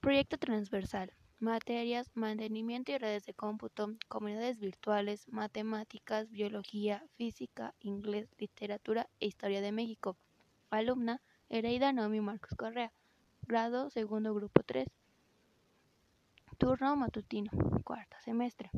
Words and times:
Proyecto 0.00 0.38
transversal. 0.38 1.12
Materias, 1.40 2.10
mantenimiento 2.14 2.90
y 2.90 2.96
redes 2.96 3.26
de 3.26 3.34
cómputo, 3.34 3.96
comunidades 4.08 4.58
virtuales, 4.58 5.28
matemáticas, 5.28 6.30
biología, 6.30 7.04
física, 7.18 7.74
inglés, 7.80 8.30
literatura 8.38 9.10
e 9.20 9.26
historia 9.26 9.60
de 9.60 9.72
México. 9.72 10.16
Alumna, 10.70 11.20
Ereida 11.50 11.92
Nomi 11.92 12.22
Marcos 12.22 12.54
Correa. 12.56 12.94
Grado 13.42 13.90
segundo 13.90 14.32
grupo 14.32 14.62
3. 14.62 14.88
Turno 16.56 16.96
matutino, 16.96 17.50
cuarto 17.84 18.16
semestre. 18.24 18.70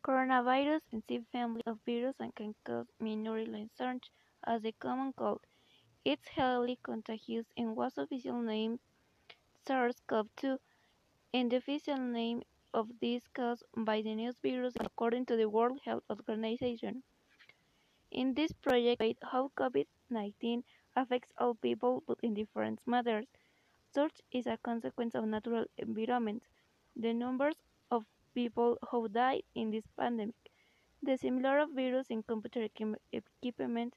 Coronavirus 0.00 0.82
is 0.90 1.04
a 1.10 1.24
family 1.30 1.62
of 1.66 1.78
viruses 1.84 2.18
and 2.18 2.34
can 2.34 2.54
cause 2.64 2.86
minority 2.98 3.68
surge 3.76 4.10
as 4.46 4.62
the 4.62 4.72
common 4.72 5.12
cold. 5.12 5.40
It's 6.04 6.28
highly 6.28 6.78
contagious 6.82 7.46
and 7.56 7.76
was 7.76 7.98
officially 7.98 8.42
named 8.42 8.80
SARS-CoV-2, 9.66 10.58
and 11.34 11.50
the 11.50 11.56
official 11.56 11.98
name 11.98 12.42
of 12.74 12.88
this 13.00 13.22
caused 13.34 13.64
by 13.76 14.02
the 14.02 14.14
new 14.14 14.32
virus 14.42 14.74
according 14.80 15.26
to 15.26 15.36
the 15.36 15.48
World 15.48 15.80
Health 15.84 16.04
Organization. 16.10 17.02
In 18.10 18.34
this 18.34 18.52
project, 18.52 19.22
how 19.22 19.50
COVID-19 19.56 20.64
affects 20.96 21.32
all 21.38 21.54
people 21.54 22.02
but 22.06 22.18
in 22.22 22.34
different 22.34 22.80
matters. 22.86 23.26
Such 23.94 24.20
is 24.32 24.46
a 24.46 24.58
consequence 24.62 25.14
of 25.14 25.24
natural 25.26 25.66
environments. 25.78 26.46
The 26.96 27.14
numbers 27.14 27.56
of 27.90 28.04
people 28.34 28.78
who 28.90 29.08
died 29.08 29.42
in 29.54 29.70
this 29.70 29.84
pandemic. 29.96 30.34
The 31.02 31.16
similar 31.16 31.58
of 31.60 31.70
virus 31.70 32.08
in 32.08 32.22
computer 32.22 32.68
equipment. 33.42 33.94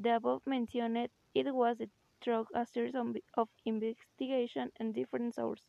The 0.00 0.14
above 0.14 0.46
mentioned, 0.46 1.10
it 1.34 1.52
was 1.52 1.76
through 2.20 2.46
a 2.54 2.64
series 2.66 2.94
of 2.94 3.48
investigation 3.64 4.70
and 4.78 4.94
different 4.94 5.34
sources. 5.34 5.66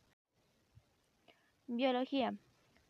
Biología. 1.66 2.36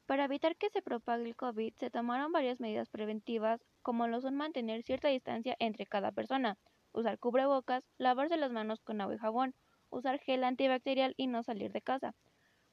Para 0.05 0.25
evitar 0.25 0.57
que 0.57 0.69
se 0.69 0.83
propague 0.83 1.25
el 1.25 1.37
COVID, 1.37 1.73
se 1.77 1.89
tomaron 1.89 2.31
varias 2.31 2.61
medidas 2.61 2.91
preventivas, 2.91 3.65
como 3.81 4.07
lo 4.07 4.21
son 4.21 4.37
mantener 4.37 4.83
cierta 4.83 5.09
distancia 5.09 5.57
entre 5.61 5.87
cada 5.87 6.13
persona, 6.13 6.59
usar 6.93 7.19
cubrebocas, 7.19 7.85
lavarse 7.97 8.37
las 8.37 8.53
manos 8.53 8.81
con 8.81 9.01
agua 9.01 9.15
y 9.15 9.19
jabón, 9.19 9.55
usar 9.89 10.19
gel 10.19 10.45
antibacterial 10.45 11.15
y 11.17 11.27
no 11.27 11.43
salir 11.43 11.73
de 11.73 11.81
casa. 11.81 12.15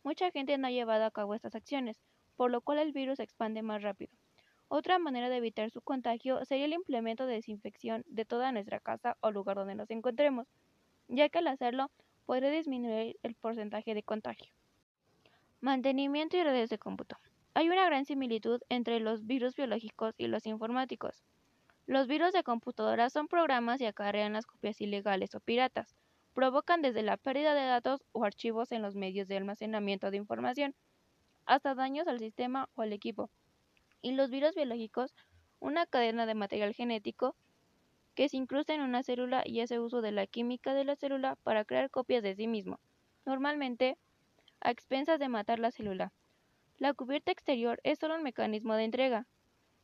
Mucha 0.04 0.30
gente 0.32 0.58
no 0.58 0.68
ha 0.68 0.72
llevado 0.72 1.06
a 1.06 1.12
cabo 1.12 1.36
estas 1.36 1.56
acciones, 1.56 2.02
por 2.36 2.52
lo 2.52 2.60
cual 2.60 2.80
el 2.80 2.92
virus 2.92 3.18
se 3.18 3.24
expande 3.24 3.62
más 3.62 3.82
rápido. 3.82 4.12
Otra 4.70 5.00
manera 5.00 5.30
de 5.30 5.38
evitar 5.38 5.72
su 5.72 5.82
contagio 5.82 6.44
sería 6.44 6.66
el 6.66 6.74
implemento 6.74 7.26
de 7.26 7.36
desinfección 7.36 8.04
de 8.08 8.26
toda 8.26 8.52
nuestra 8.52 8.80
casa 8.82 9.16
o 9.22 9.32
lugar 9.32 9.56
donde 9.56 9.76
nos 9.76 9.90
encontremos, 9.92 10.48
ya 11.08 11.30
que 11.30 11.40
al 11.40 11.48
hacerlo 11.48 11.90
podría 12.26 12.50
disminuir 12.50 13.18
el 13.24 13.36
porcentaje 13.36 13.94
de 13.94 14.04
contagio. 14.04 14.52
Mantenimiento 15.62 16.36
y 16.36 16.44
redes 16.44 16.70
de 16.70 16.78
cómputo. 16.78 17.18
Hay 17.54 17.70
una 17.70 17.86
gran 17.86 18.06
similitud 18.06 18.62
entre 18.68 19.00
los 19.00 19.26
virus 19.26 19.56
biológicos 19.56 20.14
y 20.18 20.28
los 20.28 20.46
informáticos. 20.46 21.24
Los 21.86 22.08
virus 22.08 22.34
de 22.34 22.44
computadora 22.44 23.10
son 23.10 23.30
programas 23.30 23.80
y 23.80 23.86
acarrean 23.86 24.34
las 24.34 24.46
copias 24.46 24.82
ilegales 24.82 25.34
o 25.34 25.40
piratas. 25.40 25.96
Provocan 26.34 26.82
desde 26.82 27.02
la 27.02 27.16
pérdida 27.16 27.54
de 27.54 27.66
datos 27.66 28.04
o 28.12 28.26
archivos 28.26 28.74
en 28.74 28.82
los 28.82 28.94
medios 28.94 29.30
de 29.30 29.38
almacenamiento 29.38 30.12
de 30.12 30.18
información, 30.18 30.76
hasta 31.46 31.74
daños 31.74 32.08
al 32.08 32.20
sistema 32.20 32.68
o 32.76 32.82
al 32.82 32.92
equipo. 32.92 33.30
Y 34.08 34.14
los 34.14 34.30
virus 34.30 34.56
biológicos, 34.56 35.14
una 35.60 35.86
cadena 35.86 36.26
de 36.26 36.34
material 36.34 36.74
genético 36.74 37.36
que 38.16 38.30
se 38.30 38.38
incrusta 38.38 38.74
en 38.74 38.80
una 38.80 39.04
célula 39.04 39.44
y 39.46 39.60
hace 39.60 39.82
uso 39.82 40.02
de 40.02 40.14
la 40.14 40.28
química 40.28 40.74
de 40.74 40.86
la 40.86 40.96
célula 40.96 41.36
para 41.44 41.66
crear 41.66 41.90
copias 41.90 42.24
de 42.24 42.34
sí 42.34 42.48
mismo, 42.48 42.80
normalmente 43.26 43.98
a 44.62 44.72
expensas 44.72 45.20
de 45.20 45.28
matar 45.28 45.60
la 45.60 45.72
célula. 45.72 46.14
La 46.78 46.94
cubierta 46.94 47.34
exterior 47.34 47.82
es 47.84 48.00
solo 48.00 48.16
un 48.16 48.24
mecanismo 48.24 48.76
de 48.76 48.86
entrega, 48.86 49.28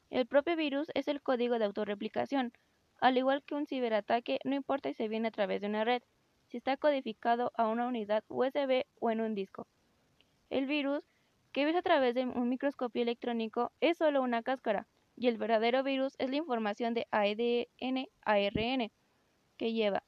el 0.09 0.25
propio 0.25 0.55
virus 0.55 0.87
es 0.93 1.09
el 1.09 1.21
código 1.21 1.59
de 1.59 1.65
autorreplicación. 1.65 2.53
Al 3.01 3.17
igual 3.17 3.43
que 3.43 3.55
un 3.55 3.67
ciberataque, 3.67 4.39
no 4.45 4.55
importa 4.55 4.87
si 4.87 4.95
se 4.95 5.09
viene 5.09 5.27
a 5.27 5.31
través 5.31 5.59
de 5.59 5.67
una 5.67 5.83
red, 5.83 6.01
si 6.47 6.55
está 6.55 6.77
codificado 6.77 7.51
a 7.55 7.67
una 7.67 7.87
unidad 7.87 8.23
USB 8.29 8.85
o 9.01 9.11
en 9.11 9.19
un 9.19 9.35
disco. 9.35 9.67
El 10.49 10.65
virus, 10.65 11.03
que 11.53 11.65
ves 11.65 11.75
a 11.75 11.81
través 11.83 12.15
de 12.15 12.25
un 12.25 12.49
microscopio 12.49 13.03
electrónico, 13.03 13.71
es 13.79 13.97
solo 13.99 14.21
una 14.21 14.41
cáscara, 14.41 14.87
y 15.15 15.27
el 15.27 15.37
verdadero 15.37 15.83
virus 15.83 16.15
es 16.17 16.29
la 16.31 16.37
información 16.37 16.95
de 16.95 17.07
ADN, 17.11 18.09
ARN, 18.23 18.91
que 19.57 19.73
lleva. 19.73 20.03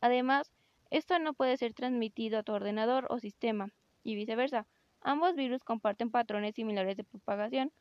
Además, 0.00 0.50
esto 0.90 1.18
no 1.20 1.32
puede 1.32 1.56
ser 1.56 1.72
transmitido 1.72 2.40
a 2.40 2.42
tu 2.42 2.52
ordenador 2.52 3.06
o 3.08 3.20
sistema, 3.20 3.70
y 4.02 4.16
viceversa. 4.16 4.66
Ambos 5.00 5.36
virus 5.36 5.62
comparten 5.62 6.10
patrones 6.10 6.56
similares 6.56 6.96
de 6.96 7.04
propagación, 7.04 7.72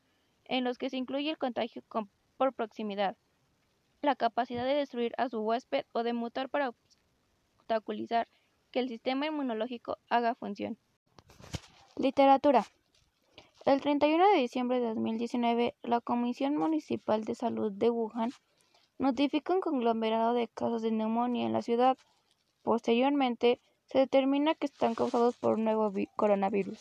en 0.46 0.64
los 0.64 0.78
que 0.78 0.90
se 0.90 0.97
incluye 0.97 1.31
el 1.31 1.38
contagio 1.38 1.84
por 2.38 2.53
proximidad, 2.53 3.18
la 4.02 4.16
capacidad 4.16 4.66
de 4.66 4.76
destruir 4.76 5.14
a 5.18 5.30
su 5.30 5.41
huésped 5.41 5.86
o 5.94 6.03
de 6.03 6.14
mutar 6.14 6.50
para 6.50 6.70
obstaculizar 7.58 8.28
que 8.72 8.80
el 8.80 8.88
sistema 8.88 9.26
inmunológico 9.26 9.97
haga 10.09 10.36
función. 10.36 10.78
Literatura. 11.97 12.66
El 13.66 13.81
31 13.81 14.25
de 14.30 14.40
diciembre 14.40 14.80
de 14.80 14.88
2019, 14.88 15.75
la 15.84 16.00
Comisión 16.00 16.56
Municipal 16.56 17.25
de 17.25 17.36
Salud 17.36 17.74
de 17.74 17.90
Wuhan 17.90 18.31
notifica 18.97 19.53
un 19.53 19.59
conglomerado 19.59 20.34
de 20.34 20.47
casos 20.47 20.81
de 20.81 20.92
neumonía 20.92 21.46
en 21.46 21.52
la 21.52 21.62
ciudad. 21.62 21.97
Posteriormente, 22.64 23.59
se 23.86 24.00
determina 24.00 24.56
que 24.56 24.66
están 24.66 24.96
causados 24.96 25.36
por 25.36 25.56
un 25.56 25.66
nuevo 25.66 25.92
coronavirus. 26.16 26.80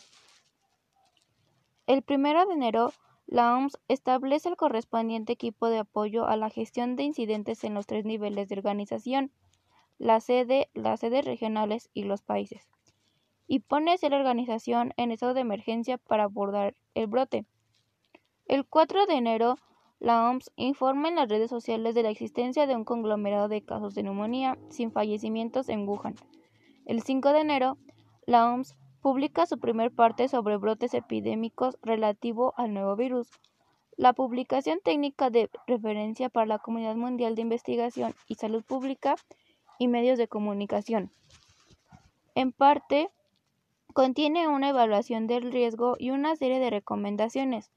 El 1.85 2.03
1 2.07 2.45
de 2.45 2.53
enero, 2.53 2.93
la 3.27 3.57
OMS 3.57 3.77
establece 3.89 4.47
el 4.47 4.55
correspondiente 4.55 5.33
equipo 5.33 5.67
de 5.67 5.79
apoyo 5.79 6.27
a 6.27 6.37
la 6.37 6.49
gestión 6.49 6.95
de 6.95 7.03
incidentes 7.03 7.63
en 7.65 7.73
los 7.73 7.87
tres 7.87 8.05
niveles 8.05 8.47
de 8.47 8.55
organización, 8.55 9.31
la 9.97 10.21
sede, 10.21 10.69
las 10.73 11.01
sedes 11.01 11.25
regionales 11.25 11.89
y 11.93 12.03
los 12.03 12.21
países, 12.21 12.69
y 13.49 13.61
pone 13.61 13.91
a 13.91 14.09
la 14.09 14.15
organización 14.15 14.93
en 14.95 15.11
estado 15.11 15.33
de 15.33 15.41
emergencia 15.41 15.97
para 15.97 16.25
abordar 16.25 16.75
el 16.93 17.07
brote. 17.07 17.45
El 18.45 18.63
4 18.63 19.07
de 19.07 19.15
enero, 19.15 19.55
la 19.99 20.29
OMS 20.29 20.51
informa 20.55 21.09
en 21.09 21.15
las 21.15 21.29
redes 21.29 21.49
sociales 21.49 21.95
de 21.95 22.03
la 22.03 22.11
existencia 22.11 22.67
de 22.67 22.75
un 22.75 22.85
conglomerado 22.85 23.47
de 23.47 23.65
casos 23.65 23.95
de 23.95 24.03
neumonía 24.03 24.59
sin 24.69 24.91
fallecimientos 24.91 25.67
en 25.67 25.89
Wuhan. 25.89 26.13
El 26.85 27.01
5 27.01 27.33
de 27.33 27.39
enero, 27.39 27.77
la 28.27 28.53
OMS 28.53 28.75
publica 29.01 29.47
su 29.47 29.57
primer 29.57 29.91
parte 29.91 30.27
sobre 30.27 30.57
brotes 30.57 30.93
epidémicos 30.93 31.75
relativo 31.81 32.53
al 32.55 32.71
nuevo 32.71 32.95
virus. 32.95 33.31
La 33.97 34.13
publicación 34.13 34.79
técnica 34.83 35.31
de 35.31 35.49
referencia 35.65 36.29
para 36.29 36.45
la 36.45 36.59
Comunidad 36.59 36.95
Mundial 36.95 37.33
de 37.33 37.41
Investigación 37.41 38.13
y 38.27 38.35
Salud 38.35 38.63
Pública 38.63 39.15
y 39.79 39.87
medios 39.87 40.19
de 40.19 40.27
comunicación. 40.27 41.11
En 42.35 42.51
parte, 42.51 43.09
contiene 43.99 44.47
una 44.47 44.69
evaluación 44.69 45.27
del 45.27 45.51
riesgo 45.51 45.97
y 45.99 46.11
una 46.11 46.33
serie 46.37 46.59
de 46.59 46.69
recomendaciones, 46.69 47.69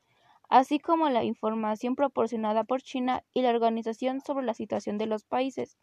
así 0.48 0.78
como 0.78 1.08
la 1.08 1.24
información 1.24 1.96
proporcionada 1.96 2.62
por 2.62 2.80
China 2.80 3.24
y 3.34 3.42
la 3.42 3.50
Organización 3.50 4.20
sobre 4.20 4.46
la 4.46 4.54
situación 4.54 4.98
de 4.98 5.06
los 5.06 5.24
países 5.24 5.76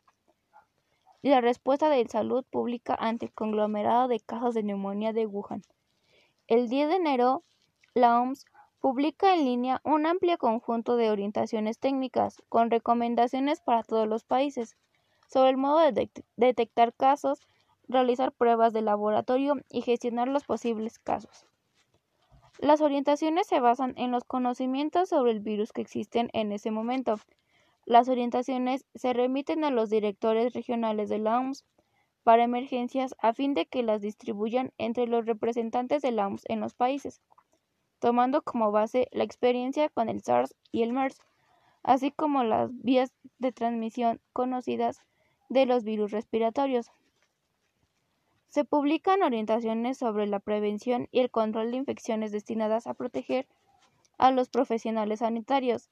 y 1.22 1.28
la 1.28 1.42
respuesta 1.42 1.90
de 1.90 2.08
salud 2.08 2.46
pública 2.50 2.96
ante 2.98 3.26
el 3.26 3.34
conglomerado 3.34 4.08
de 4.08 4.22
casos 4.22 4.54
de 4.54 4.64
neumonía 4.64 5.12
de 5.12 5.26
Wuhan. 5.26 5.62
El 6.48 6.70
10 6.70 6.88
de 6.88 6.96
enero, 6.96 7.44
la 7.94 8.22
OMS 8.22 8.46
publica 8.80 9.36
en 9.36 9.44
línea 9.44 9.82
un 9.84 10.06
amplio 10.06 10.38
conjunto 10.38 10.96
de 10.96 11.12
orientaciones 11.12 11.80
técnicas 11.80 12.42
con 12.48 12.72
recomendaciones 12.72 13.60
para 13.60 13.84
todos 13.84 14.08
los 14.08 14.24
países 14.24 14.78
sobre 15.28 15.50
el 15.50 15.58
modo 15.58 15.80
de 15.80 16.10
detectar 16.38 16.94
casos, 16.94 17.42
realizar 17.90 18.32
pruebas 18.32 18.72
de 18.72 18.82
laboratorio 18.82 19.56
y 19.70 19.82
gestionar 19.82 20.30
los 20.30 20.46
posibles 20.46 21.00
casos. 21.00 21.46
Las 22.60 22.80
orientaciones 22.80 23.48
se 23.48 23.60
basan 23.60 23.94
en 23.98 24.12
los 24.12 24.24
conocimientos 24.24 25.10
sobre 25.10 25.32
el 25.32 25.42
virus 25.42 25.74
que 25.74 25.82
existen 25.82 26.30
en 26.32 26.54
ese 26.54 26.72
momento 26.72 27.18
las 27.90 28.08
orientaciones 28.08 28.86
se 28.94 29.14
remiten 29.14 29.64
a 29.64 29.72
los 29.72 29.90
directores 29.90 30.54
regionales 30.54 31.10
de 31.10 31.18
la 31.18 31.40
OMS 31.40 31.66
para 32.24 32.44
emergencias 32.44 33.16
a 33.18 33.34
fin 33.34 33.56
de 33.56 33.66
que 33.66 33.82
las 33.82 34.00
distribuyan 34.00 34.72
entre 34.78 35.08
los 35.08 35.26
representantes 35.26 36.04
de 36.04 36.12
la 36.12 36.28
OMS 36.28 36.44
en 36.50 36.60
los 36.60 36.76
países, 36.76 37.20
tomando 37.98 38.44
como 38.44 38.72
base 38.72 39.08
la 39.12 39.24
experiencia 39.24 39.90
con 39.90 40.08
el 40.08 40.22
SARS 40.22 40.54
y 40.72 40.84
el 40.84 40.94
MERS, 40.94 41.18
así 41.82 42.12
como 42.12 42.44
las 42.44 42.70
vías 42.84 43.12
de 43.40 43.52
transmisión 43.52 44.22
conocidas 44.34 45.02
de 45.50 45.66
los 45.66 45.84
virus 45.84 46.12
respiratorios. 46.12 46.92
Se 48.50 48.66
publican 48.66 49.22
orientaciones 49.22 50.00
sobre 50.00 50.26
la 50.26 50.40
prevención 50.40 51.08
y 51.12 51.20
el 51.20 51.30
control 51.30 51.70
de 51.70 51.78
infecciones 51.78 52.32
destinadas 52.32 52.88
a 52.88 52.96
proteger 52.96 53.48
a 54.18 54.32
los 54.32 54.50
profesionales 54.50 55.20
sanitarios 55.20 55.90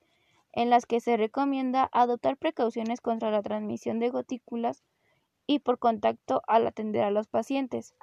en 0.54 0.71
las 0.71 0.88
que 0.88 1.00
se 1.00 1.18
recomienda 1.18 1.88
adoptar 1.92 2.36
precauciones 2.36 3.00
contra 3.00 3.30
la 3.30 3.44
transmisión 3.44 4.00
de 4.00 4.09
gotículas 4.09 4.83
y 5.45 5.59
por 5.59 5.77
contacto 5.77 6.42
al 6.48 6.65
atender 6.65 7.04
a 7.04 7.12
los 7.12 7.27
pacientes, 7.27 7.94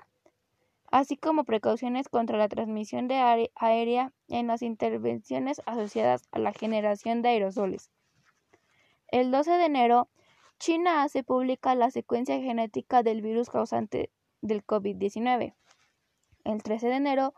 así 0.93 1.17
como 1.17 1.43
precauciones 1.43 2.09
contra 2.09 2.39
la 2.39 2.49
transmisión 2.49 3.09
de 3.09 3.49
aérea 3.56 4.12
en 4.29 4.47
las 4.47 4.62
intervenciones 4.62 5.62
asociadas 5.67 6.23
a 6.31 6.39
la 6.39 6.53
generación 6.53 7.23
de 7.23 7.31
aerosoles. 7.31 7.91
El 9.09 9.33
12 9.33 9.51
de 9.51 9.65
enero, 9.65 10.09
China 10.61 11.03
hace 11.03 11.25
pública 11.25 11.75
la 11.75 11.91
secuencia 11.91 12.41
genética 12.41 13.03
del 13.03 13.21
virus 13.21 13.51
causante 13.51 14.11
del 14.44 14.64
COVID-19. 14.64 15.55
El 16.44 16.62
13 16.62 16.88
de 16.88 16.96
enero, 16.96 17.35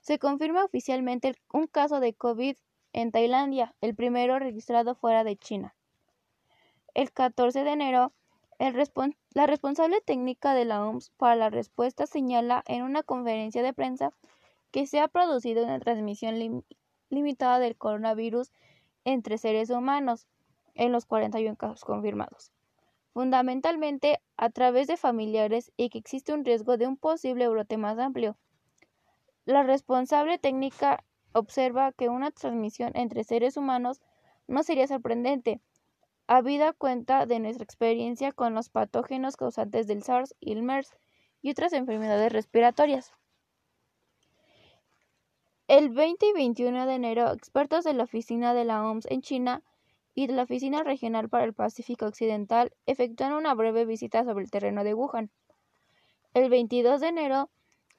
se 0.00 0.18
confirma 0.18 0.64
oficialmente 0.64 1.34
un 1.52 1.66
caso 1.66 2.00
de 2.00 2.14
COVID 2.14 2.56
en 2.92 3.10
Tailandia, 3.10 3.74
el 3.80 3.94
primero 3.94 4.38
registrado 4.38 4.94
fuera 4.94 5.24
de 5.24 5.36
China. 5.36 5.74
El 6.94 7.12
14 7.12 7.64
de 7.64 7.70
enero, 7.70 8.12
la 8.58 9.46
responsable 9.46 10.00
técnica 10.00 10.54
de 10.54 10.64
la 10.64 10.86
OMS 10.86 11.10
para 11.16 11.36
la 11.36 11.50
respuesta 11.50 12.06
señala 12.06 12.62
en 12.66 12.82
una 12.82 13.02
conferencia 13.02 13.62
de 13.62 13.74
prensa 13.74 14.12
que 14.70 14.86
se 14.86 15.00
ha 15.00 15.08
producido 15.08 15.64
una 15.64 15.80
transmisión 15.80 16.64
limitada 17.10 17.58
del 17.58 17.76
coronavirus 17.76 18.52
entre 19.04 19.38
seres 19.38 19.70
humanos 19.70 20.26
en 20.74 20.92
los 20.92 21.06
41 21.06 21.56
casos 21.56 21.84
confirmados, 21.84 22.52
fundamentalmente 23.18 24.20
a 24.36 24.48
través 24.48 24.86
de 24.86 24.96
familiares 24.96 25.72
y 25.76 25.88
que 25.90 25.98
existe 25.98 26.32
un 26.32 26.44
riesgo 26.44 26.76
de 26.76 26.86
un 26.86 26.96
posible 26.96 27.48
brote 27.48 27.76
más 27.76 27.98
amplio. 27.98 28.36
La 29.44 29.64
responsable 29.64 30.38
técnica 30.38 31.02
observa 31.32 31.90
que 31.90 32.08
una 32.08 32.30
transmisión 32.30 32.92
entre 32.94 33.24
seres 33.24 33.56
humanos 33.56 34.00
no 34.46 34.62
sería 34.62 34.86
sorprendente, 34.86 35.60
habida 36.28 36.72
cuenta 36.72 37.26
de 37.26 37.40
nuestra 37.40 37.64
experiencia 37.64 38.30
con 38.30 38.54
los 38.54 38.68
patógenos 38.68 39.36
causantes 39.36 39.88
del 39.88 40.04
SARS 40.04 40.36
y 40.38 40.52
el 40.52 40.62
MERS 40.62 40.94
y 41.42 41.50
otras 41.50 41.72
enfermedades 41.72 42.32
respiratorias. 42.32 43.12
El 45.66 45.90
20 45.90 46.24
y 46.24 46.32
21 46.34 46.86
de 46.86 46.94
enero, 46.94 47.32
expertos 47.32 47.82
de 47.82 47.94
la 47.94 48.04
oficina 48.04 48.54
de 48.54 48.64
la 48.64 48.88
OMS 48.88 49.06
en 49.10 49.22
China 49.22 49.64
y 50.14 50.26
de 50.26 50.34
la 50.34 50.42
Oficina 50.42 50.82
Regional 50.82 51.28
para 51.28 51.44
el 51.44 51.54
Pacífico 51.54 52.06
Occidental 52.06 52.72
efectuaron 52.86 53.38
una 53.38 53.54
breve 53.54 53.84
visita 53.84 54.24
sobre 54.24 54.44
el 54.44 54.50
terreno 54.50 54.84
de 54.84 54.94
Wuhan. 54.94 55.30
El 56.34 56.50
22 56.50 57.00
de 57.00 57.08
enero, 57.08 57.50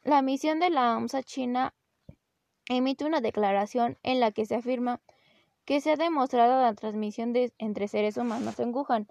la 0.03 0.21
misión 0.21 0.59
de 0.59 0.69
la 0.69 0.97
OMS 0.97 1.15
a 1.15 1.23
China 1.23 1.73
emite 2.69 3.05
una 3.05 3.21
declaración 3.21 3.97
en 4.03 4.19
la 4.19 4.31
que 4.31 4.45
se 4.45 4.55
afirma 4.55 5.01
que 5.65 5.81
se 5.81 5.91
ha 5.91 5.95
demostrado 5.95 6.61
la 6.61 6.73
transmisión 6.73 7.31
de, 7.31 7.53
entre 7.57 7.87
seres 7.87 8.17
humanos 8.17 8.59
en 8.59 8.73
Wuhan, 8.73 9.07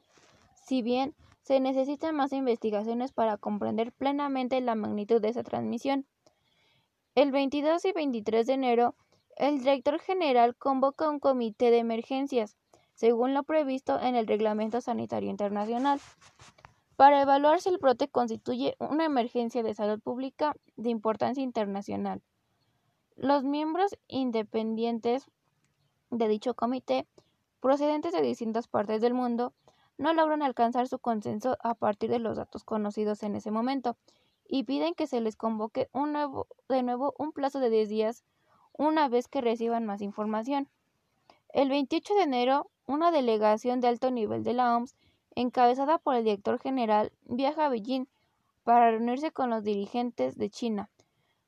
si 0.67 0.83
bien 0.83 1.15
se 1.43 1.61
necesitan 1.61 2.15
más 2.15 2.33
investigaciones 2.33 3.13
para 3.13 3.39
comprender 3.39 3.93
plenamente 3.93 4.61
la 4.61 4.75
magnitud 4.75 5.21
de 5.21 5.29
esa 5.29 5.43
transmisión. 5.43 6.07
El 7.15 7.33
22 7.33 7.85
y 7.87 7.93
23 7.93 8.47
de 8.47 8.53
enero, 8.53 8.95
el 9.37 9.61
director 9.61 9.99
general 9.99 10.57
convoca 10.57 11.09
un 11.09 11.21
comité 11.21 11.71
de 11.71 11.79
emergencias, 11.79 12.58
según 12.99 13.33
lo 13.33 13.45
previsto 13.45 14.01
en 14.01 14.17
el 14.17 14.27
Reglamento 14.27 14.81
Sanitario 14.81 15.31
Internacional, 15.31 16.01
para 16.97 17.23
evaluar 17.23 17.61
si 17.61 17.69
el 17.69 17.79
brote 17.79 18.09
constituye 18.09 18.75
una 18.81 19.05
emergencia 19.05 19.63
de 19.63 19.73
salud 19.73 20.01
pública 20.01 20.57
de 20.75 20.91
importancia 20.91 21.45
internacional. 21.45 22.23
Los 23.15 23.45
miembros 23.45 23.97
independientes 24.09 25.31
de 26.11 26.27
dicho 26.27 26.55
comité, 26.55 27.07
procedentes 27.61 28.13
de 28.13 28.21
distintas 28.21 28.67
partes 28.67 29.01
del 29.01 29.15
mundo, 29.15 29.53
no 29.97 30.13
logran 30.13 30.43
alcanzar 30.43 30.89
su 30.89 30.99
consenso 30.99 31.57
a 31.63 31.77
partir 31.77 32.11
de 32.11 32.19
los 32.19 32.37
datos 32.37 32.65
conocidos 32.65 33.23
en 33.23 33.37
ese 33.37 33.53
momento 33.53 33.97
y 34.49 34.65
piden 34.65 34.95
que 34.95 35.07
se 35.07 35.21
les 35.21 35.37
convoque 35.37 35.89
de 36.69 36.83
nuevo 36.83 37.15
un 37.17 37.31
plazo 37.31 37.61
de 37.61 37.71
10 37.71 37.89
días 37.91 38.25
una 38.73 39.09
vez 39.09 39.29
que 39.29 39.41
reciban 39.41 39.87
más 39.87 40.03
información. 40.03 40.69
El 41.51 41.69
28 41.69 42.15
de 42.15 42.23
enero, 42.23 42.71
una 42.89 43.13
delegación 43.13 43.81
de 43.81 43.89
alto 43.89 44.11
nivel 44.11 44.43
de 44.43 44.55
la 44.55 44.75
OMS, 44.75 44.97
encabezada 45.37 45.99
por 45.99 46.17
el 46.17 46.25
director 46.25 46.59
general, 46.59 47.13
viaja 47.27 47.67
a 47.67 47.69
Beijing 47.69 48.09
para 48.65 48.91
reunirse 48.91 49.31
con 49.31 49.51
los 49.51 49.63
dirigentes 49.63 50.37
de 50.37 50.51
China, 50.51 50.91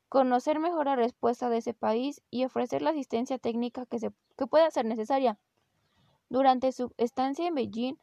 conocer 0.07 0.59
mejor 0.59 0.85
la 0.85 0.95
respuesta 0.95 1.49
de 1.49 1.57
ese 1.57 1.73
país 1.73 2.21
y 2.29 2.45
ofrecer 2.45 2.81
la 2.81 2.91
asistencia 2.91 3.39
técnica 3.39 3.85
que, 3.87 3.99
se, 3.99 4.11
pueda 4.49 4.69
ser 4.71 4.85
necesaria. 4.85 5.37
Durante 6.29 6.71
su 6.71 6.93
estancia 6.97 7.47
en 7.47 7.55
Beijing, 7.55 7.95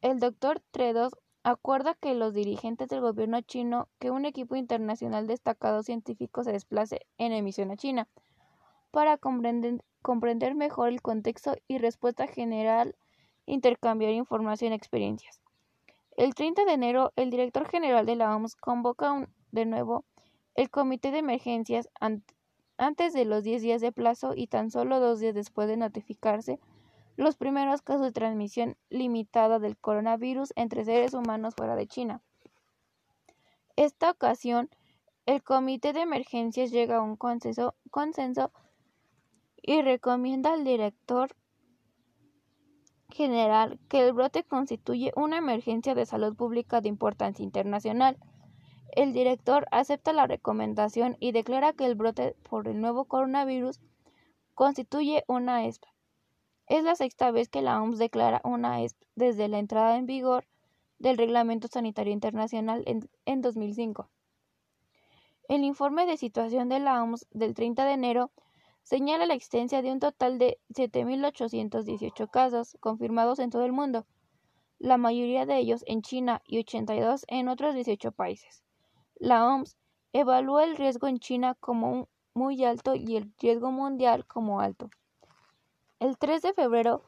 el 0.00 0.20
doctor 0.20 0.60
Tredos 0.70 1.14
acuerda 1.42 1.94
que 1.94 2.14
los 2.14 2.32
dirigentes 2.32 2.88
del 2.88 3.00
gobierno 3.00 3.40
chino 3.42 3.88
que 3.98 4.10
un 4.10 4.24
equipo 4.24 4.56
internacional 4.56 5.26
destacado 5.26 5.82
científico 5.82 6.44
se 6.44 6.52
desplace 6.52 7.06
en 7.18 7.32
emisión 7.32 7.70
a 7.70 7.76
China 7.76 8.08
para 8.90 9.18
comprender, 9.18 9.84
comprender 10.04 10.54
mejor 10.54 10.90
el 10.90 11.00
contexto 11.00 11.56
y 11.66 11.78
respuesta 11.78 12.26
general, 12.26 12.94
intercambiar 13.46 14.12
información 14.12 14.72
y 14.72 14.76
experiencias. 14.76 15.40
El 16.18 16.34
30 16.34 16.66
de 16.66 16.72
enero, 16.74 17.12
el 17.16 17.30
director 17.30 17.66
general 17.66 18.04
de 18.04 18.14
la 18.14 18.36
OMS 18.36 18.54
convoca 18.54 19.26
de 19.50 19.64
nuevo 19.64 20.04
el 20.54 20.68
comité 20.68 21.10
de 21.10 21.20
emergencias 21.20 21.88
antes 22.76 23.14
de 23.14 23.24
los 23.24 23.44
10 23.44 23.62
días 23.62 23.80
de 23.80 23.92
plazo 23.92 24.34
y 24.36 24.46
tan 24.46 24.70
solo 24.70 25.00
dos 25.00 25.20
días 25.20 25.34
después 25.34 25.68
de 25.68 25.78
notificarse 25.78 26.60
los 27.16 27.36
primeros 27.36 27.80
casos 27.80 28.02
de 28.02 28.12
transmisión 28.12 28.76
limitada 28.90 29.58
del 29.58 29.78
coronavirus 29.78 30.52
entre 30.54 30.84
seres 30.84 31.14
humanos 31.14 31.54
fuera 31.56 31.76
de 31.76 31.86
China. 31.86 32.20
Esta 33.76 34.10
ocasión, 34.10 34.68
el 35.24 35.42
comité 35.42 35.94
de 35.94 36.02
emergencias 36.02 36.70
llega 36.70 36.98
a 36.98 37.02
un 37.02 37.16
consenso, 37.16 37.74
consenso 37.90 38.52
y 39.66 39.82
recomienda 39.82 40.52
al 40.52 40.64
director 40.64 41.34
general 43.10 43.78
que 43.88 44.06
el 44.06 44.12
brote 44.12 44.44
constituye 44.44 45.12
una 45.16 45.38
emergencia 45.38 45.94
de 45.94 46.06
salud 46.06 46.36
pública 46.36 46.80
de 46.80 46.88
importancia 46.88 47.44
internacional 47.44 48.18
el 48.94 49.12
director 49.12 49.66
acepta 49.72 50.12
la 50.12 50.28
recomendación 50.28 51.16
y 51.18 51.32
declara 51.32 51.72
que 51.72 51.84
el 51.84 51.96
brote 51.96 52.36
por 52.48 52.68
el 52.68 52.80
nuevo 52.80 53.06
coronavirus 53.06 53.80
constituye 54.54 55.24
una 55.26 55.66
ESP. 55.66 55.84
Es 56.68 56.84
la 56.84 56.94
sexta 56.94 57.32
vez 57.32 57.48
que 57.48 57.60
la 57.60 57.82
OMS 57.82 57.98
declara 57.98 58.40
una 58.44 58.82
ESP 58.82 58.96
desde 59.16 59.48
la 59.48 59.58
entrada 59.58 59.96
en 59.96 60.06
vigor 60.06 60.46
del 61.00 61.18
Reglamento 61.18 61.66
Sanitario 61.66 62.12
Internacional 62.12 62.84
en, 62.86 63.10
en 63.26 63.40
2005. 63.40 64.08
El 65.48 65.64
informe 65.64 66.06
de 66.06 66.16
situación 66.16 66.68
de 66.68 66.78
la 66.78 67.02
OMS 67.02 67.26
del 67.32 67.54
30 67.54 67.84
de 67.84 67.92
enero 67.92 68.30
señala 68.84 69.26
la 69.26 69.34
existencia 69.34 69.82
de 69.82 69.90
un 69.90 69.98
total 69.98 70.38
de 70.38 70.58
7.818 70.70 72.30
casos 72.30 72.76
confirmados 72.80 73.40
en 73.40 73.50
todo 73.50 73.64
el 73.64 73.72
mundo, 73.72 74.06
la 74.78 74.98
mayoría 74.98 75.46
de 75.46 75.58
ellos 75.58 75.82
en 75.86 76.02
China 76.02 76.42
y 76.46 76.58
82 76.58 77.24
en 77.28 77.48
otros 77.48 77.74
18 77.74 78.12
países. 78.12 78.62
La 79.16 79.46
OMS 79.46 79.76
evalúa 80.12 80.64
el 80.64 80.76
riesgo 80.76 81.08
en 81.08 81.18
China 81.18 81.56
como 81.58 82.08
muy 82.34 82.64
alto 82.64 82.94
y 82.94 83.16
el 83.16 83.32
riesgo 83.38 83.70
mundial 83.70 84.26
como 84.26 84.60
alto. 84.60 84.90
El 86.00 86.18
3 86.18 86.42
de 86.42 86.52
febrero, 86.52 87.02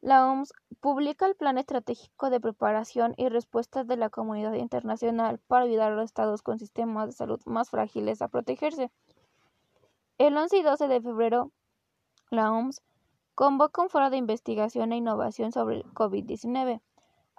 la 0.00 0.30
OMS 0.30 0.52
publica 0.80 1.26
el 1.26 1.34
Plan 1.34 1.58
Estratégico 1.58 2.30
de 2.30 2.38
Preparación 2.38 3.14
y 3.16 3.28
Respuesta 3.28 3.82
de 3.82 3.96
la 3.96 4.10
Comunidad 4.10 4.52
Internacional 4.52 5.40
para 5.48 5.64
ayudar 5.64 5.92
a 5.92 5.96
los 5.96 6.04
estados 6.04 6.42
con 6.42 6.58
sistemas 6.58 7.06
de 7.06 7.12
salud 7.12 7.40
más 7.46 7.70
frágiles 7.70 8.22
a 8.22 8.28
protegerse. 8.28 8.92
El 10.18 10.36
11 10.36 10.56
y 10.56 10.62
12 10.62 10.88
de 10.88 11.00
febrero, 11.02 11.52
la 12.30 12.50
OMS 12.50 12.80
convoca 13.34 13.82
un 13.82 13.90
foro 13.90 14.08
de 14.08 14.16
investigación 14.16 14.92
e 14.92 14.96
innovación 14.96 15.52
sobre 15.52 15.76
el 15.76 15.84
COVID-19 15.84 16.80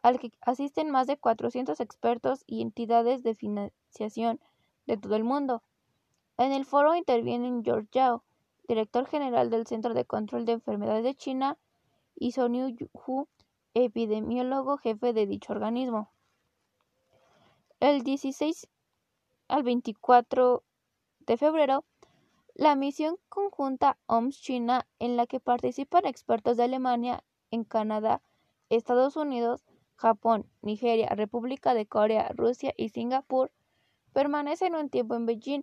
al 0.03 0.19
que 0.19 0.31
asisten 0.41 0.91
más 0.91 1.07
de 1.07 1.17
400 1.17 1.79
expertos 1.79 2.43
y 2.45 2.61
entidades 2.61 3.23
de 3.23 3.35
financiación 3.35 4.39
de 4.85 4.97
todo 4.97 5.15
el 5.15 5.23
mundo. 5.23 5.63
En 6.37 6.51
el 6.51 6.65
foro 6.65 6.95
intervienen 6.95 7.63
George 7.63 7.89
Yao, 7.91 8.23
director 8.67 9.07
general 9.07 9.49
del 9.49 9.65
Centro 9.65 9.93
de 9.93 10.05
Control 10.05 10.45
de 10.45 10.53
Enfermedades 10.53 11.03
de 11.03 11.15
China, 11.15 11.57
y 12.15 12.31
Sonyu 12.31 12.75
Hu, 12.93 13.27
epidemiólogo 13.73 14.77
jefe 14.77 15.13
de 15.13 15.25
dicho 15.25 15.53
organismo. 15.53 16.11
El 17.79 18.03
16 18.03 18.67
al 19.47 19.63
24 19.63 20.63
de 21.19 21.37
febrero, 21.37 21.85
la 22.57 22.75
misión 22.75 23.17
conjunta 23.29 23.99
OMS-China, 24.07 24.87
en 24.97 25.15
la 25.15 25.27
que 25.27 25.39
participan 25.39 26.07
expertos 26.07 26.57
de 26.57 26.63
Alemania, 26.63 27.23
en 27.51 27.63
Canadá, 27.63 28.23
Estados 28.69 29.15
Unidos, 29.15 29.63
Japón, 29.95 30.49
Nigeria, 30.63 31.07
República 31.09 31.75
de 31.75 31.85
Corea, 31.85 32.31
Rusia 32.35 32.73
y 32.75 32.89
Singapur 32.89 33.51
permanecen 34.11 34.73
un 34.73 34.89
tiempo 34.89 35.13
en 35.13 35.27
Beijing. 35.27 35.61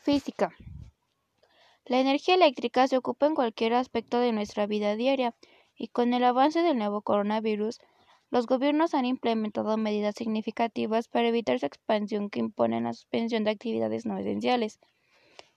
Física. 0.00 0.54
La 1.84 2.00
energía 2.00 2.34
eléctrica 2.34 2.88
se 2.88 2.96
ocupa 2.96 3.26
en 3.26 3.34
cualquier 3.34 3.74
aspecto 3.74 4.20
de 4.20 4.32
nuestra 4.32 4.66
vida 4.66 4.96
diaria 4.96 5.34
y 5.76 5.88
con 5.88 6.14
el 6.14 6.24
avance 6.24 6.62
del 6.62 6.78
nuevo 6.78 7.02
coronavirus 7.02 7.78
los 8.30 8.46
gobiernos 8.46 8.94
han 8.94 9.04
implementado 9.04 9.76
medidas 9.76 10.14
significativas 10.14 11.08
para 11.08 11.28
evitar 11.28 11.60
su 11.60 11.66
expansión 11.66 12.30
que 12.30 12.40
imponen 12.40 12.84
la 12.84 12.94
suspensión 12.94 13.44
de 13.44 13.50
actividades 13.50 14.06
no 14.06 14.16
esenciales. 14.16 14.80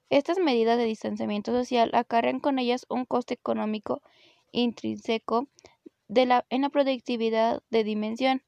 Estas 0.10 0.38
medidas 0.38 0.78
de 0.78 0.84
distanciamiento 0.84 1.54
social 1.54 1.92
acarrean 1.94 2.42
con 2.42 2.60
ellas 2.60 2.86
un 2.90 3.06
coste 3.06 3.36
económico 3.36 4.02
intrínseco 4.52 5.48
en 6.10 6.62
la 6.62 6.70
productividad 6.70 7.64
de 7.70 7.86
dimensión. 7.86 8.44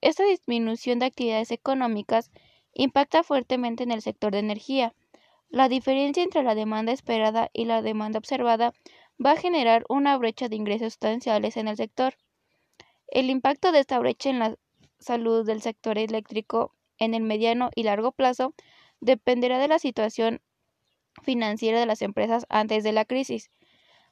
Esta 0.00 0.24
disminución 0.24 0.98
de 0.98 1.06
actividades 1.06 1.50
económicas 1.50 2.30
impacta 2.74 3.22
fuertemente 3.22 3.82
en 3.82 3.90
el 3.90 4.02
sector 4.02 4.32
de 4.32 4.40
energía. 4.40 4.94
La 5.48 5.68
diferencia 5.68 6.22
entre 6.22 6.42
la 6.42 6.54
demanda 6.54 6.92
esperada 6.92 7.50
y 7.52 7.64
la 7.64 7.82
demanda 7.82 8.18
observada 8.18 8.72
va 9.24 9.32
a 9.32 9.36
generar 9.36 9.84
una 9.88 10.16
brecha 10.18 10.48
de 10.48 10.56
ingresos 10.56 10.92
sustanciales 10.92 11.56
en 11.56 11.68
el 11.68 11.76
sector. 11.76 12.16
El 13.08 13.30
impacto 13.30 13.72
de 13.72 13.80
esta 13.80 13.98
brecha 13.98 14.30
en 14.30 14.38
la 14.38 14.56
salud 14.98 15.46
del 15.46 15.62
sector 15.62 15.98
eléctrico 15.98 16.72
en 16.98 17.14
el 17.14 17.22
mediano 17.22 17.70
y 17.74 17.84
largo 17.84 18.12
plazo 18.12 18.54
dependerá 19.00 19.58
de 19.58 19.68
la 19.68 19.78
situación 19.78 20.42
financiera 21.22 21.80
de 21.80 21.86
las 21.86 22.02
empresas 22.02 22.44
antes 22.48 22.84
de 22.84 22.92
la 22.92 23.04
crisis, 23.04 23.50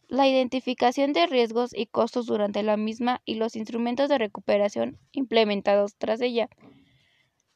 la 0.09 0.29
identificación 0.29 1.13
de 1.13 1.27
riesgos 1.27 1.75
y 1.75 1.87
costos 1.87 2.27
durante 2.27 2.63
la 2.63 2.77
misma 2.77 3.21
y 3.25 3.35
los 3.35 3.57
instrumentos 3.57 4.09
de 4.09 4.19
recuperación 4.19 4.99
implementados 5.13 5.97
tras 5.97 6.21
ella. 6.21 6.49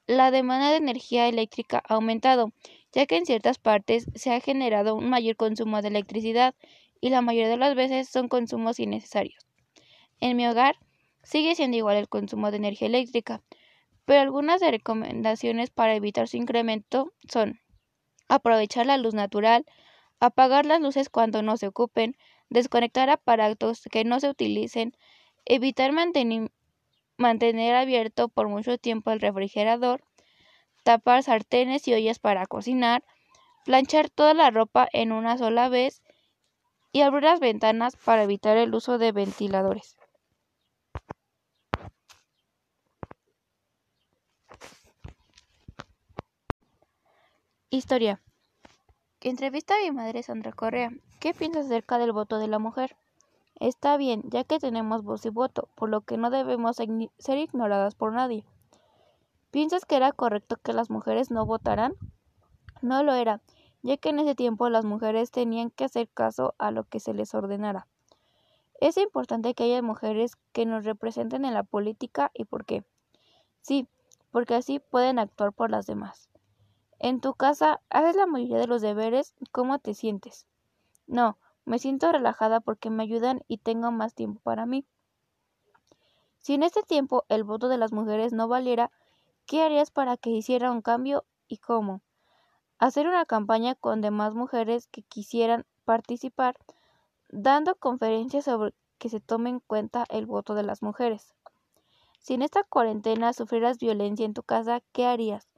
La 0.07 0.31
demanda 0.31 0.71
de 0.71 0.77
energía 0.77 1.29
eléctrica 1.29 1.83
ha 1.89 1.95
aumentado, 1.95 2.53
ya 2.93 3.07
que 3.07 3.17
en 3.17 3.27
ciertas 3.27 3.59
partes 3.59 4.07
se 4.15 4.33
ha 4.33 4.41
generado 4.41 4.95
un 4.95 5.09
mayor 5.11 5.37
consumo 5.37 5.83
de 5.83 5.89
electricidad 5.89 6.55
y 7.01 7.11
la 7.11 7.21
mayoría 7.21 7.51
de 7.51 7.59
las 7.59 7.75
veces 7.75 8.09
son 8.09 8.29
consumos 8.29 8.81
innecesarios. 8.81 9.47
En 10.21 10.37
mi 10.37 10.47
hogar, 10.47 10.77
Sigue 11.29 11.55
siendo 11.55 11.77
igual 11.77 11.99
el 11.99 12.09
consumo 12.09 12.51
de 12.51 12.57
energía 12.57 12.89
eléctrica, 12.89 13.43
pero 14.07 14.21
algunas 14.21 14.63
recomendaciones 14.63 15.69
para 15.69 15.95
evitar 15.95 16.27
su 16.27 16.39
incremento 16.39 17.13
son 17.31 17.61
aprovechar 18.29 18.87
la 18.87 18.97
luz 18.97 19.13
natural, 19.13 19.67
apagar 20.21 20.65
las 20.65 20.81
luces 20.81 21.11
cuando 21.11 21.43
no 21.43 21.59
se 21.59 21.67
ocupen, 21.67 22.17
desconectar 22.51 23.11
aparatos 23.11 23.83
que 23.91 24.05
no 24.05 24.21
se 24.21 24.31
utilicen, 24.31 24.97
evitar 25.45 25.93
mantener 27.17 27.75
abierto 27.75 28.29
por 28.29 28.49
mucho 28.49 28.79
tiempo 28.79 29.11
el 29.11 29.21
refrigerador, 29.21 30.03
tapar 30.85 31.23
sartenes 31.23 31.87
y 31.89 31.95
ollas 31.95 32.19
para 32.19 32.47
cocinar, 32.47 33.05
planchar 33.65 34.11
toda 34.11 34.35
la 34.35 34.51
ropa 34.51 34.89
en 34.93 35.13
una 35.13 35.37
sola 35.39 35.69
vez 35.69 36.03
y 36.93 37.03
abrir 37.03 37.25
las 37.25 37.41
ventanas 37.41 37.97
para 37.97 38.23
evitar 38.23 38.57
el 38.57 38.75
uso 38.75 38.99
de 38.99 39.13
ventiladores. 39.13 39.97
Historia. 47.71 48.23
Entrevista 49.21 49.75
a 49.75 49.81
mi 49.81 49.91
madre 49.91 50.23
Sandra 50.23 50.53
Correa. 50.53 50.91
¿Qué 51.21 51.35
piensas 51.35 51.67
acerca 51.67 51.99
del 51.99 52.13
voto 52.13 52.39
de 52.39 52.47
la 52.47 52.61
mujer? 52.61 52.97
Está 53.59 53.97
bien, 53.97 54.23
ya 54.27 54.45
que 54.45 54.61
tenemos 54.61 55.03
voz 55.03 55.27
y 55.27 55.31
voto, 55.31 55.69
por 55.75 55.89
lo 55.89 56.03
que 56.03 56.17
no 56.17 56.31
debemos 56.31 56.77
ser 56.77 57.39
ignoradas 57.39 57.97
por 57.97 58.13
nadie. 58.13 58.45
¿Piensas 59.51 59.85
que 59.85 59.97
era 59.97 60.13
correcto 60.13 60.59
que 60.63 60.73
las 60.73 60.91
mujeres 60.91 61.33
no 61.33 61.45
votaran? 61.45 61.95
No 62.83 63.03
lo 63.03 63.15
era, 63.15 63.41
ya 63.83 63.97
que 63.97 64.11
en 64.11 64.21
ese 64.21 64.37
tiempo 64.37 64.69
las 64.69 64.85
mujeres 64.85 65.33
tenían 65.33 65.71
que 65.71 65.87
hacer 65.87 66.09
caso 66.09 66.55
a 66.57 66.71
lo 66.71 66.85
que 66.85 67.01
se 67.01 67.15
les 67.15 67.35
ordenara. 67.35 67.89
Es 68.81 68.97
importante 68.97 69.55
que 69.55 69.65
haya 69.65 69.83
mujeres 69.83 70.37
que 70.53 70.67
nos 70.67 70.85
representen 70.85 71.45
en 71.45 71.55
la 71.55 71.65
política 71.65 72.31
y 72.33 72.45
por 72.45 72.65
qué. 72.65 72.85
Sí, 73.61 73.89
porque 74.31 74.55
así 74.55 74.79
pueden 74.79 75.19
actuar 75.19 75.53
por 75.53 75.69
las 75.69 75.85
demás. 75.87 76.29
En 77.01 77.21
tu 77.21 77.35
casa, 77.35 77.81
¿haces 77.91 78.15
la 78.15 78.27
mayoría 78.27 78.59
de 78.59 78.69
los 78.69 78.83
deberes? 78.83 79.35
¿Cómo 79.51 79.81
te 79.81 79.95
sientes? 79.95 80.47
No, 81.09 81.39
me 81.65 81.79
siento 81.79 82.13
relajada 82.13 82.61
porque 82.61 82.91
me 82.91 83.03
ayudan 83.03 83.43
y 83.49 83.59
tengo 83.59 83.91
más 83.91 84.15
tiempo 84.15 84.41
para 84.43 84.67
mí. 84.67 84.87
Si 86.41 86.55
en 86.55 86.63
este 86.63 86.83
tiempo 86.83 87.25
el 87.29 87.45
voto 87.45 87.69
de 87.69 87.79
las 87.79 87.93
mujeres 87.93 88.33
no 88.33 88.47
valiera, 88.47 88.91
¿qué 89.47 89.63
harías 89.63 89.91
para 89.91 90.19
que 90.19 90.31
hiciera 90.31 90.71
un 90.71 90.83
cambio 90.83 91.25
y 91.49 91.59
cómo? 91.59 92.03
Hacer 92.79 93.09
una 93.09 93.25
campaña 93.25 93.75
con 93.75 94.03
demás 94.03 94.35
mujeres 94.35 94.87
que 94.87 95.03
quisieran 95.03 95.67
participar, 95.85 96.57
dando 97.31 97.75
conferencias 97.75 98.45
sobre 98.45 98.75
que 98.99 99.09
se 99.09 99.21
tome 99.21 99.49
en 99.49 99.61
cuenta 99.61 100.05
el 100.11 100.27
voto 100.27 100.55
de 100.55 100.63
las 100.63 100.83
mujeres. 100.83 101.35
Si 102.21 102.35
en 102.35 102.43
esta 102.43 102.65
cuarentena 102.65 103.33
sufrieras 103.33 103.79
violencia 103.79 104.27
en 104.27 104.35
tu 104.35 104.43
casa, 104.43 104.83
¿qué 104.93 105.07
harías? 105.07 105.49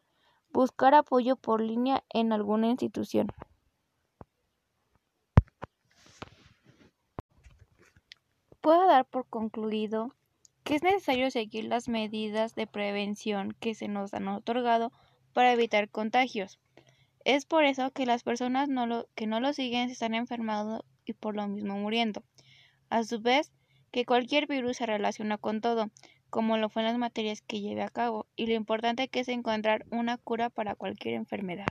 Buscar 0.52 0.94
apoyo 0.94 1.34
por 1.34 1.60
línea 1.60 2.04
en 2.10 2.32
alguna 2.32 2.68
institución. 2.68 3.28
Puedo 8.70 8.86
dar 8.86 9.04
por 9.04 9.26
concluido 9.26 10.14
que 10.62 10.76
es 10.76 10.84
necesario 10.84 11.28
seguir 11.32 11.64
las 11.64 11.88
medidas 11.88 12.54
de 12.54 12.68
prevención 12.68 13.50
que 13.58 13.74
se 13.74 13.88
nos 13.88 14.14
han 14.14 14.28
otorgado 14.28 14.92
para 15.32 15.52
evitar 15.52 15.88
contagios. 15.88 16.60
Es 17.24 17.46
por 17.46 17.64
eso 17.64 17.90
que 17.90 18.06
las 18.06 18.22
personas 18.22 18.68
que 19.16 19.26
no 19.26 19.40
lo 19.40 19.52
siguen 19.54 19.88
se 19.88 19.94
están 19.94 20.14
enfermando 20.14 20.84
y 21.04 21.14
por 21.14 21.34
lo 21.34 21.48
mismo 21.48 21.78
muriendo. 21.78 22.22
A 22.90 23.02
su 23.02 23.20
vez, 23.20 23.50
que 23.90 24.04
cualquier 24.04 24.46
virus 24.46 24.76
se 24.76 24.86
relaciona 24.86 25.36
con 25.36 25.60
todo, 25.60 25.90
como 26.30 26.56
lo 26.56 26.68
fue 26.68 26.82
en 26.82 26.90
las 26.90 26.96
materias 26.98 27.42
que 27.42 27.60
lleve 27.60 27.82
a 27.82 27.88
cabo, 27.88 28.26
y 28.36 28.46
lo 28.46 28.54
importante 28.54 29.08
que 29.08 29.18
es 29.18 29.28
encontrar 29.28 29.84
una 29.90 30.16
cura 30.16 30.48
para 30.48 30.76
cualquier 30.76 31.14
enfermedad. 31.14 31.66